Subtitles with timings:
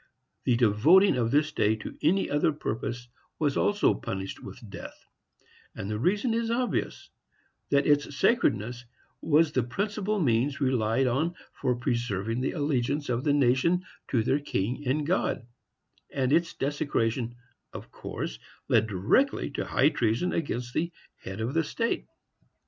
[0.45, 3.07] The devoting of this day to any other purpose
[3.37, 5.05] was also punished with death;
[5.75, 7.11] and the reason is obvious,
[7.69, 8.83] that its sacredness
[9.21, 14.39] was the principal means relied on for preserving the allegiance of the nation to their
[14.39, 15.45] king and God,
[16.11, 17.35] and its desecration,
[17.71, 22.07] of course, led directly to high treason against the head of the state.